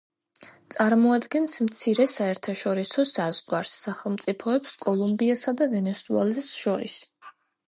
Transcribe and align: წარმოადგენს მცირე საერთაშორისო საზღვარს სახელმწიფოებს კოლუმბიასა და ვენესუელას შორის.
წარმოადგენს 0.75 1.57
მცირე 1.67 2.07
საერთაშორისო 2.13 3.05
საზღვარს 3.11 3.75
სახელმწიფოებს 3.83 4.75
კოლუმბიასა 4.87 5.55
და 5.61 5.71
ვენესუელას 5.77 6.51
შორის. 6.65 6.99